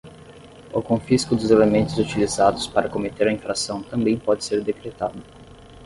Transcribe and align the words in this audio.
O 0.73 0.81
confisco 0.81 1.35
dos 1.35 1.51
elementos 1.51 1.95
utilizados 1.99 2.65
para 2.65 2.89
cometer 2.89 3.27
a 3.27 3.31
infração 3.31 3.83
também 3.83 4.17
pode 4.17 4.43
ser 4.43 4.63
decretado. 4.63 5.21